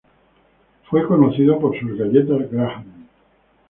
[0.89, 3.07] Fue conocido por sus galletas graham.